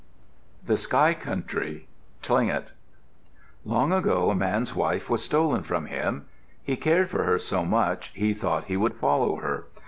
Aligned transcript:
THE 0.65 0.77
SKY 0.77 1.13
COUNTRY 1.13 1.87
Tlingit 2.23 2.69
Long 3.63 3.93
ago, 3.93 4.31
a 4.31 4.35
man's 4.35 4.73
wife 4.75 5.11
was 5.11 5.23
stolen 5.23 5.61
from 5.61 5.85
him. 5.85 6.25
He 6.63 6.75
cared 6.75 7.07
for 7.07 7.23
her 7.25 7.37
so 7.37 7.63
much 7.63 8.07
he 8.15 8.33
thought 8.33 8.63
he 8.63 8.77
would 8.77 8.95
follow 8.95 9.35
her. 9.35 9.67